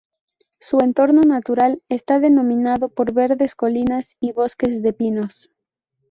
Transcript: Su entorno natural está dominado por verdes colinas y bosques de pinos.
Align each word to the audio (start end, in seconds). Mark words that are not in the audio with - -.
Su 0.59 0.79
entorno 0.79 1.21
natural 1.21 1.83
está 1.87 2.19
dominado 2.19 2.89
por 2.89 3.13
verdes 3.13 3.53
colinas 3.53 4.17
y 4.19 4.31
bosques 4.31 4.81
de 4.81 4.93
pinos. 4.93 5.51